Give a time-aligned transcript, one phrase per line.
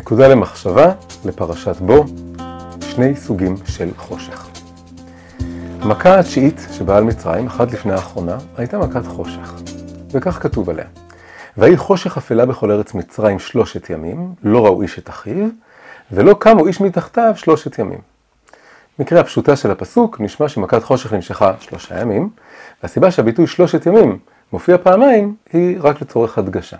[0.00, 0.92] נקודה למחשבה
[1.24, 2.04] לפרשת בו,
[2.80, 4.48] שני סוגים של חושך.
[5.80, 9.54] המכה התשיעית שבאה על מצרים, אחת לפני האחרונה, הייתה מכת חושך,
[10.10, 10.84] וכך כתוב עליה:
[11.58, 15.48] ויהי חושך אפלה בכל ארץ מצרים שלושת ימים, לא ראו איש את אחיו,
[16.12, 18.00] ולא קמו איש מתחתיו שלושת ימים.
[18.98, 22.30] מקרה הפשוטה של הפסוק נשמע שמכת חושך נמשכה שלושה ימים,
[22.82, 24.18] והסיבה שהביטוי שלושת ימים
[24.52, 26.76] מופיע פעמיים היא רק לצורך הדגשה.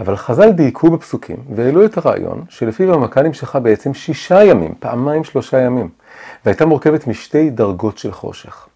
[0.00, 5.60] אבל חז"ל דייקו בפסוקים והעלו את הרעיון שלפיו המכה נמשכה בעצם שישה ימים, פעמיים שלושה
[5.60, 5.88] ימים,
[6.44, 8.66] והייתה מורכבת משתי דרגות של חושך.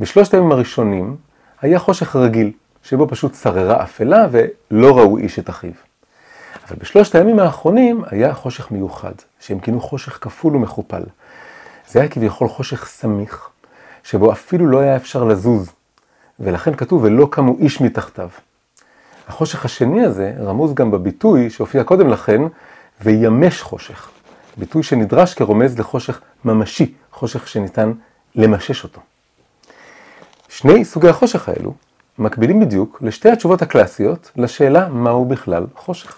[0.00, 1.16] בשלושת הימים הראשונים
[1.62, 5.70] היה חושך רגיל, שבו פשוט שררה אפלה ולא ראו איש את אחיו.
[6.68, 11.02] אבל בשלושת הימים האחרונים היה חושך מיוחד, שהם כינו חושך כפול ומכופל.
[11.88, 13.48] זה היה כביכול חושך סמיך,
[14.02, 15.70] שבו אפילו לא היה אפשר לזוז,
[16.40, 18.28] ולכן כתוב ולא קמו איש מתחתיו.
[19.26, 22.42] החושך השני הזה רמוז גם בביטוי שהופיע קודם לכן,
[23.04, 24.10] וימש חושך.
[24.56, 27.92] ביטוי שנדרש כרומז לחושך ממשי, חושך שניתן
[28.34, 29.00] למשש אותו.
[30.48, 31.72] שני סוגי החושך האלו
[32.18, 36.16] מקבילים בדיוק לשתי התשובות הקלאסיות לשאלה מהו בכלל חושך.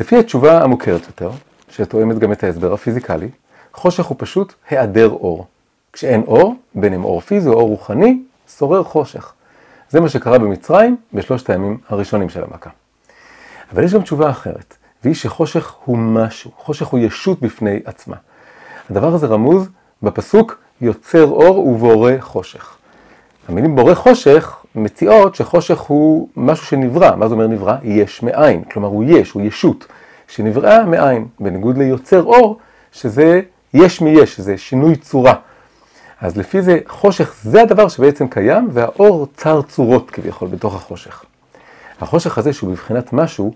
[0.00, 1.30] לפי התשובה המוכרת יותר,
[1.70, 3.28] שתואמת גם את ההסבר הפיזיקלי,
[3.74, 5.46] חושך הוא פשוט היעדר אור.
[5.92, 8.22] כשאין אור, בין אם אור פיזי או אור רוחני,
[8.58, 9.32] שורר חושך.
[9.90, 12.70] זה מה שקרה במצרים בשלושת הימים הראשונים של המכה.
[13.72, 18.16] אבל יש גם תשובה אחרת, והיא שחושך הוא משהו, חושך הוא ישות בפני עצמה.
[18.90, 19.68] הדבר הזה רמוז
[20.02, 22.76] בפסוק יוצר אור ובורא חושך.
[23.48, 27.16] המילים בורא חושך מציעות שחושך הוא משהו שנברא.
[27.16, 27.76] מה זה אומר נברא?
[27.82, 28.64] יש מאין.
[28.64, 29.86] כלומר הוא יש, הוא ישות,
[30.28, 31.26] שנבראה מאין.
[31.40, 32.58] בניגוד ליוצר אור,
[32.92, 33.40] שזה
[33.74, 35.34] יש מיש, זה שינוי צורה.
[36.20, 41.24] אז לפי זה חושך זה הדבר שבעצם קיים, והאור צר צורות כביכול בתוך החושך.
[42.00, 43.54] החושך הזה שהוא בבחינת משהו,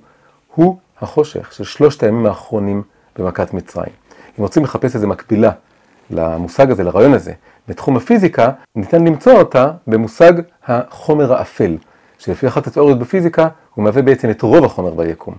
[0.55, 2.83] הוא החושך של שלושת הימים האחרונים
[3.19, 3.93] במכת מצרים.
[4.39, 5.51] אם רוצים לחפש איזה מקבילה
[6.11, 7.33] למושג הזה, לרעיון הזה,
[7.69, 10.33] בתחום הפיזיקה, ניתן למצוא אותה במושג
[10.67, 11.77] החומר האפל,
[12.19, 15.35] שלפי אחת התיאוריות בפיזיקה, הוא מהווה בעצם את רוב החומר ביקום.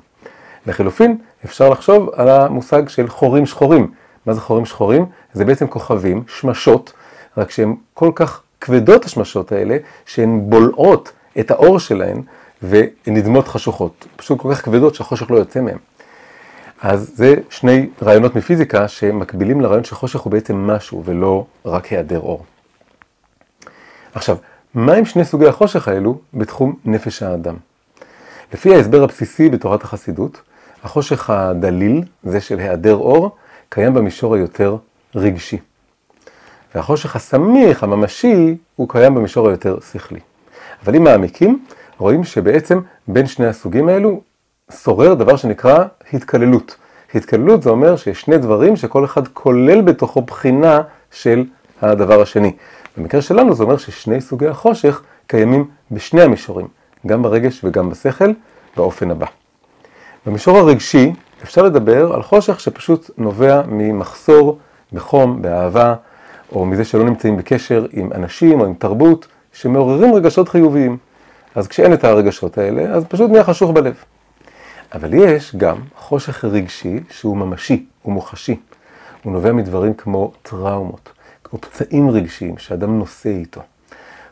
[0.67, 3.91] לחילופין, אפשר לחשוב על המושג של חורים שחורים.
[4.25, 5.05] מה זה חורים שחורים?
[5.33, 6.93] זה בעצם כוכבים, שמשות,
[7.37, 12.21] רק שהן כל כך כבדות השמשות האלה, שהן בולעות את האור שלהן
[12.63, 14.07] ונדמות חשוכות.
[14.15, 15.77] פשוט כל כך כבדות שהחושך לא יוצא מהן.
[16.81, 22.45] אז זה שני רעיונות מפיזיקה שמקבילים לרעיון שחושך הוא בעצם משהו ולא רק היעדר אור.
[24.13, 24.37] עכשיו,
[24.73, 27.55] מה עם שני סוגי החושך האלו בתחום נפש האדם?
[28.53, 30.41] לפי ההסבר הבסיסי בתורת החסידות,
[30.83, 33.35] החושך הדליל, זה של היעדר אור,
[33.69, 34.75] קיים במישור היותר
[35.15, 35.57] רגשי.
[36.75, 40.19] והחושך הסמיך, הממשי, הוא קיים במישור היותר שכלי.
[40.85, 41.65] אבל אם מעמיקים,
[41.97, 44.21] רואים שבעצם בין שני הסוגים האלו
[44.83, 46.75] שורר דבר שנקרא התקללות.
[47.15, 50.81] התקללות זה אומר שיש שני דברים שכל אחד כולל בתוכו בחינה
[51.11, 51.43] של
[51.81, 52.53] הדבר השני.
[52.97, 56.67] במקרה שלנו זה אומר ששני סוגי החושך קיימים בשני המישורים,
[57.07, 58.31] גם ברגש וגם בשכל,
[58.77, 59.25] באופן הבא.
[60.25, 61.13] במישור הרגשי
[61.43, 64.57] אפשר לדבר על חושך שפשוט נובע ממחסור
[64.93, 65.95] בחום, באהבה,
[66.51, 70.97] או מזה שלא נמצאים בקשר עם אנשים או עם תרבות שמעוררים רגשות חיוביים.
[71.55, 73.95] אז כשאין את הרגשות האלה, אז פשוט נהיה חשוך בלב.
[74.93, 78.59] אבל יש גם חושך רגשי שהוא ממשי, הוא מוחשי.
[79.23, 81.09] הוא נובע מדברים כמו טראומות,
[81.43, 83.61] כמו פצעים רגשיים שאדם נושא איתו.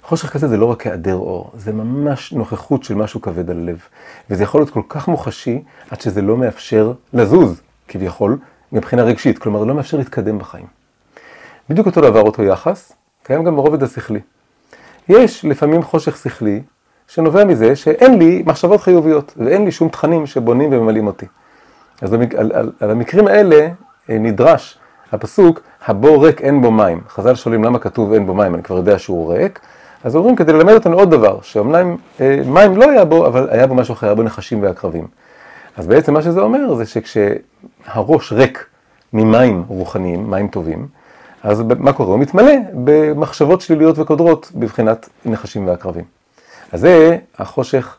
[0.04, 3.82] חושך כזה זה לא רק היעדר אור, זה ממש נוכחות של משהו כבד על הלב.
[4.30, 8.38] וזה יכול להיות כל כך מוחשי, עד שזה לא מאפשר לזוז, כביכול,
[8.72, 9.38] מבחינה רגשית.
[9.38, 10.83] כלומר, לא מאפשר להתקדם בחיים.
[11.70, 12.94] בדיוק אותו דבר, אותו יחס,
[13.24, 14.20] קיים גם ברובד השכלי.
[15.10, 16.62] יש לפעמים חושך שכלי
[17.08, 21.26] שנובע מזה שאין לי מחשבות חיוביות ואין לי שום תכנים שבונים וממלאים אותי.
[22.02, 22.36] אז במק...
[22.36, 23.68] על, על, על המקרים האלה
[24.10, 24.78] אה, נדרש
[25.12, 27.02] הפסוק, הבור ריק אין בו מים.
[27.10, 29.60] חז"ל שואלים למה כתוב אין בו מים, אני כבר יודע שהוא ריק.
[30.04, 33.68] אז אומרים כדי ללמד אותנו עוד דבר, שאומנם אה, מים לא היה בו, אבל היה
[33.68, 35.08] בו משהו אחר, היה בו נחשים ועקרבים.
[35.78, 38.66] אז בעצם מה שזה אומר זה שכשהראש ריק
[39.14, 40.88] ממים רוחניים, מים טובים,
[41.44, 42.12] אז מה קורה?
[42.12, 42.54] הוא מתמלא
[42.84, 46.04] במחשבות שליליות וקודרות בבחינת נחשים ועקרבים.
[46.72, 47.98] אז זה החושך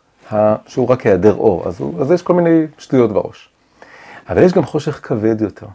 [0.67, 3.49] שהוא רק היעדר אור, אז, הוא, אז יש כל מיני שטויות בראש.
[4.29, 5.67] אבל יש גם חושך כבד יותר,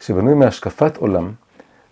[0.00, 1.32] שבנוי מהשקפת עולם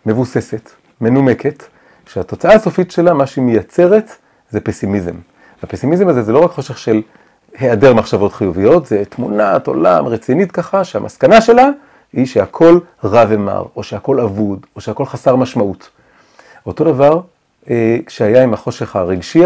[0.07, 0.71] מבוססת,
[1.01, 1.63] מנומקת,
[2.07, 4.13] שהתוצאה הסופית שלה, מה שהיא מייצרת,
[4.51, 5.15] זה פסימיזם.
[5.63, 7.03] הפסימיזם הזה זה לא רק חושך של
[7.59, 11.69] היעדר מחשבות חיוביות, זה תמונת עולם רצינית ככה, שהמסקנה שלה
[12.13, 15.91] היא שהכל רע ומר, או שהכל אבוד, או שהכל חסר משמעות.
[16.67, 17.21] אותו דבר
[17.71, 19.43] אה, כשהיה עם החושך הרגשי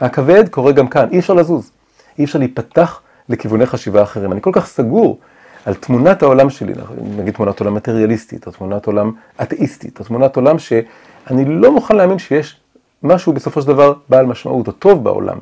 [0.00, 1.70] הכבד, קורה גם כאן, אי אפשר לזוז,
[2.18, 4.32] אי אפשר להיפתח לכיווני חשיבה אחרים.
[4.32, 5.18] אני כל כך סגור
[5.64, 6.72] על תמונת העולם שלי,
[7.16, 9.12] נגיד תמונת עולם מטריאליסטית, או תמונת עולם
[9.42, 12.60] אתאיסטית, או תמונת עולם שאני לא מוכן להאמין שיש
[13.02, 15.38] משהו בסופו של דבר בעל משמעות, או טוב בעולם,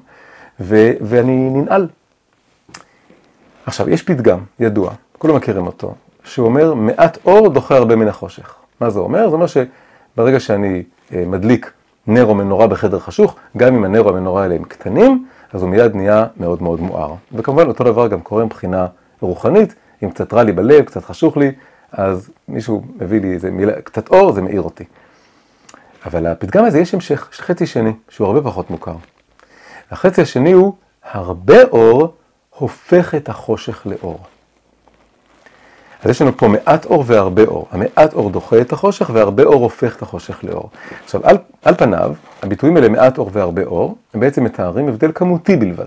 [0.60, 1.88] ו- ואני ננעל.
[3.66, 8.54] עכשיו, יש פתגם ידוע, כולם מכירים אותו, שהוא אומר, מעט אור דוחה הרבה מן החושך.
[8.80, 9.28] מה זה אומר?
[9.28, 10.82] זה אומר שברגע שאני
[11.12, 11.72] אה, מדליק
[12.06, 15.70] נר או מנורה בחדר חשוך, גם אם הנר או המנורה האלה הם קטנים, אז הוא
[15.70, 17.14] מיד נהיה מאוד מאוד מואר.
[17.32, 18.86] וכמובן אותו דבר גם קורה מבחינה
[19.20, 21.52] רוחנית, אם קצת רע לי בלב, קצת חשוך לי,
[21.92, 24.84] אז מישהו מביא לי איזה מילה, קצת אור, זה מאיר אותי.
[26.06, 28.94] אבל לפתגם הזה יש המשך, יש חצי שני, שהוא הרבה פחות מוכר.
[29.90, 30.72] החצי השני הוא,
[31.12, 32.14] הרבה אור
[32.50, 34.18] הופך את החושך לאור.
[36.04, 37.68] אז יש לנו פה מעט אור והרבה אור.
[37.70, 40.70] המעט אור דוחה את החושך והרבה אור הופך את החושך לאור.
[41.04, 45.56] עכשיו, על, על פניו, הביטויים האלה מעט אור והרבה אור, הם בעצם מתארים הבדל כמותי
[45.56, 45.86] בלבד.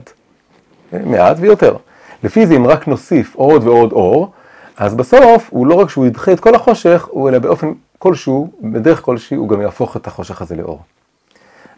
[1.06, 1.76] מעט ויותר.
[2.24, 4.32] לפי זה אם רק נוסיף עוד ועוד אור,
[4.78, 9.02] אז בסוף הוא לא רק שהוא ידחה את כל החושך, הוא אלא באופן כלשהו, בדרך
[9.02, 10.82] כלשהי, הוא גם יהפוך את החושך הזה לאור.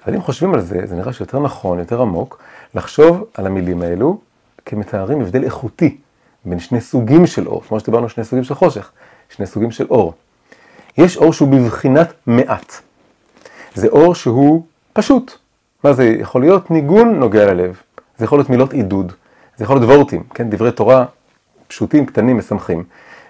[0.05, 2.39] אבל אם חושבים על זה, זה נראה שיותר נכון, יותר עמוק,
[2.75, 4.17] לחשוב על המילים האלו
[4.65, 5.97] כמתארים הבדל איכותי
[6.45, 8.91] בין שני סוגים של אור, כמו שדיברנו שני סוגים של חושך,
[9.29, 10.13] שני סוגים של אור.
[10.97, 12.73] יש אור שהוא בבחינת מעט.
[13.75, 14.63] זה אור שהוא
[14.93, 15.37] פשוט.
[15.83, 16.71] מה זה יכול להיות?
[16.71, 17.81] ניגון נוגע ללב.
[18.17, 19.11] זה יכול להיות מילות עידוד.
[19.57, 20.49] זה יכול להיות וורטים, כן?
[20.49, 21.05] דברי תורה
[21.67, 22.83] פשוטים, קטנים, משמחים.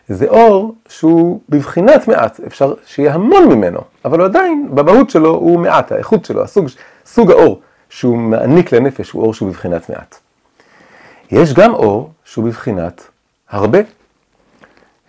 [0.10, 5.60] זה אור שהוא בבחינת מעט, אפשר שיהיה המון ממנו, אבל הוא עדיין, במהות שלו הוא
[5.60, 6.68] מעט, האיכות שלו, הסוג,
[7.06, 10.20] סוג האור שהוא מעניק לנפש הוא אור שהוא בבחינת מעט.
[11.32, 13.08] יש גם אור שהוא בבחינת
[13.50, 13.80] הרבה.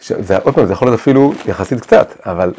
[0.00, 2.52] זה, עוד פעם, זה יכול להיות אפילו יחסית קצת, אבל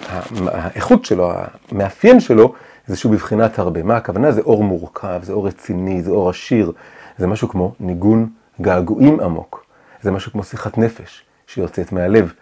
[0.47, 1.31] האיכות שלו,
[1.71, 2.53] המאפיין שלו,
[2.87, 3.83] זה שהוא בבחינת הרבה.
[3.83, 4.31] מה הכוונה?
[4.31, 6.71] זה אור מורכב, זה אור רציני, זה אור עשיר,
[7.17, 8.29] זה משהו כמו ניגון
[8.61, 9.65] געגועים עמוק,
[10.01, 12.33] זה משהו כמו שיחת נפש שיוצאת מהלב,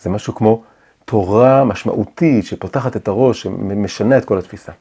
[0.00, 0.62] זה משהו כמו
[1.04, 4.72] תורה משמעותית שפותחת את הראש, שמשנה את כל התפיסה.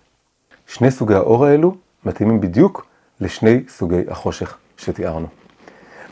[0.68, 2.86] שני סוגי האור האלו מתאימים בדיוק
[3.22, 5.28] לשני סוגי החושך שתיארנו.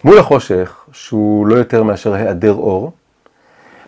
[0.06, 2.92] מול החושך, שהוא לא יותר מאשר היעדר אור,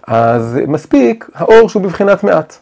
[0.07, 2.55] אז מספיק האור שהוא בבחינת מעט.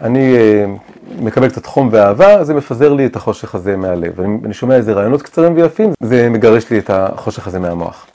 [0.00, 4.20] אני uh, מקבל קצת חום ואהבה, זה מפזר לי את החושך הזה מהלב.
[4.20, 8.06] אני, אני שומע איזה רעיונות קצרים ויפים, זה מגרש לי את החושך הזה מהמוח.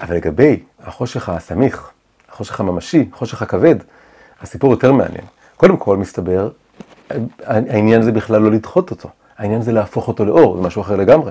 [0.00, 1.90] אבל לגבי החושך הסמיך,
[2.30, 3.76] החושך הממשי, החושך הכבד,
[4.42, 5.24] הסיפור יותר מעניין.
[5.56, 6.50] קודם כל, מסתבר,
[7.46, 9.08] העניין זה בכלל לא לדחות אותו,
[9.38, 11.30] העניין זה להפוך אותו לאור, זה משהו אחר לגמרי.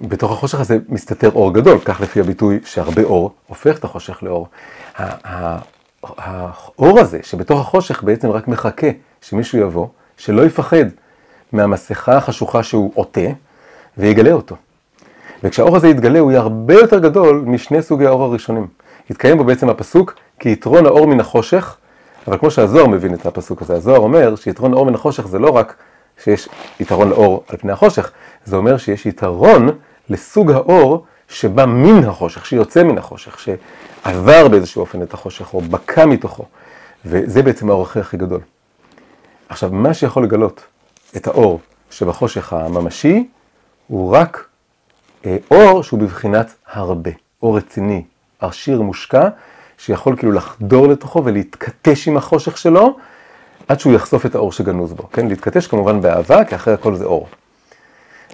[0.00, 4.48] בתוך החושך הזה מסתתר אור גדול, כך לפי הביטוי שהרבה אור הופך את החושך לאור.
[6.02, 8.86] האור הזה שבתוך החושך בעצם רק מחכה
[9.20, 9.86] שמישהו יבוא,
[10.16, 10.84] שלא יפחד
[11.52, 13.20] מהמסכה החשוכה שהוא עוטה
[13.98, 14.56] ויגלה אותו.
[15.44, 18.66] וכשהאור הזה יתגלה הוא יהיה הרבה יותר גדול משני סוגי האור הראשונים.
[19.10, 21.76] יתקיים בו בעצם הפסוק כי יתרון האור מן החושך,
[22.28, 25.50] אבל כמו שהזוהר מבין את הפסוק הזה, הזוהר אומר שיתרון האור מן החושך זה לא
[25.50, 25.74] רק
[26.22, 26.48] שיש
[26.80, 28.10] יתרון לאור על פני החושך,
[28.44, 29.68] זה אומר שיש יתרון
[30.10, 36.06] לסוג האור שבא מן החושך, שיוצא מן החושך, שעבר באיזשהו אופן את החושך, או בקע
[36.06, 36.44] מתוכו.
[37.04, 38.40] וזה בעצם האור הכי הכי גדול.
[39.48, 40.64] עכשיו, מה שיכול לגלות
[41.16, 43.28] את האור שבחושך הממשי,
[43.86, 44.48] הוא רק
[45.26, 47.10] אה, אור שהוא בבחינת הרבה,
[47.42, 48.04] אור רציני,
[48.40, 49.28] עשיר מושקע,
[49.78, 52.96] שיכול כאילו לחדור לתוכו ולהתכתש עם החושך שלו,
[53.68, 55.28] עד שהוא יחשוף את האור שגנוז בו, כן?
[55.28, 57.28] להתכתש כמובן באהבה, כי אחרי הכל זה אור.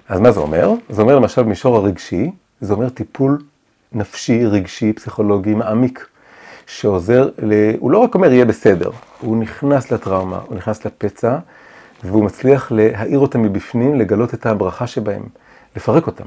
[0.09, 0.73] אז מה זה אומר?
[0.89, 3.41] זה אומר למשל במישור הרגשי, זה אומר טיפול
[3.91, 6.07] נפשי, רגשי, פסיכולוגי, מעמיק,
[6.67, 7.53] שעוזר, ל...
[7.79, 11.37] הוא לא רק אומר יהיה בסדר, הוא נכנס לטראומה, הוא נכנס לפצע,
[12.03, 15.23] והוא מצליח להאיר אותם מבפנים, לגלות את הברכה שבהם,
[15.75, 16.25] לפרק אותם.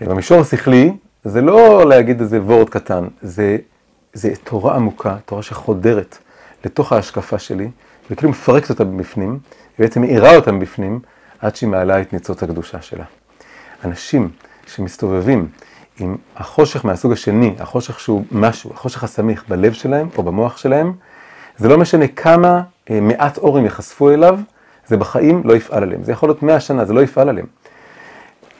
[0.00, 0.92] במישור השכלי,
[1.24, 3.56] זה לא להגיד איזה וורד קטן, זה,
[4.12, 6.18] זה תורה עמוקה, תורה שחודרת
[6.64, 7.68] לתוך ההשקפה שלי,
[8.10, 9.38] וכאילו מפרקת אותה מבפנים,
[9.78, 11.00] ובעצם מאירה אותה מבפנים,
[11.38, 13.04] עד שהיא מעלה את ניצוץ הקדושה שלה.
[13.84, 14.30] אנשים
[14.66, 15.48] שמסתובבים
[15.98, 20.92] עם החושך מהסוג השני, החושך שהוא משהו, החושך הסמיך בלב שלהם או במוח שלהם,
[21.56, 24.38] זה לא משנה כמה אה, מעט אור הם יחשפו אליו,
[24.86, 26.04] זה בחיים לא יפעל עליהם.
[26.04, 27.46] זה יכול להיות מאה שנה, זה לא יפעל עליהם.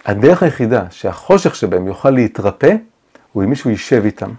[0.07, 2.75] הדרך היחידה שהחושך שבהם יוכל להתרפא,
[3.33, 4.31] הוא אם מישהו יישב איתם,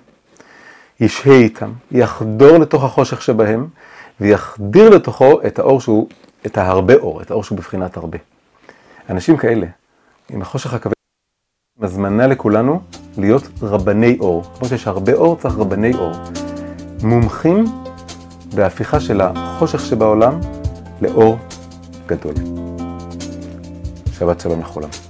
[1.00, 3.68] ישהה איתם, יחדור לתוך החושך שבהם,
[4.22, 6.08] ויחדיר לתוכו את האור שהוא,
[6.46, 8.18] את ההרבה אור, את האור שהוא בבחינת הרבה.
[9.10, 9.68] אנשים כאלה,
[10.30, 10.94] עם החושך הכבד,
[11.82, 12.82] הזמנה לכולנו
[13.18, 14.44] להיות רבני אור.
[14.44, 16.12] כמו שיש הרבה אור, צריך רבני אור.
[17.04, 17.66] מומחים
[18.56, 20.40] בהפיכה של החושך שבעולם
[21.02, 21.38] לאור
[22.08, 22.34] גדול.
[24.12, 25.09] שבת שלום לכולם.